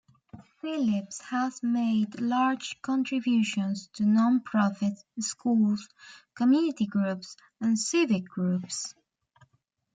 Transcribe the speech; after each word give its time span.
Phillips 0.59 1.21
has 1.29 1.61
made 1.61 2.19
large 2.19 2.81
contributions 2.81 3.87
to 3.93 4.03
non-profits, 4.03 5.05
schools, 5.19 5.87
community 6.33 6.87
groups, 6.87 7.37
and 7.59 7.77
civic 7.77 8.25
groups. 8.25 8.95